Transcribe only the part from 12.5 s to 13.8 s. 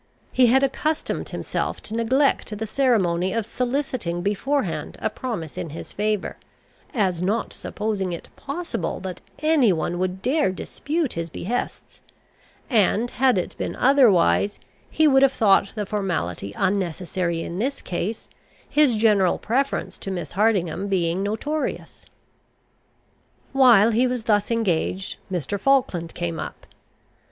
and, had it been